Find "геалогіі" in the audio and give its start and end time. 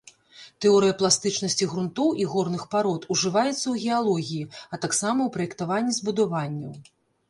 3.85-4.51